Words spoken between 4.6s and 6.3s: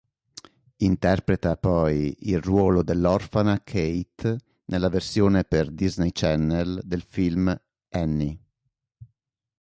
nella versione per Disney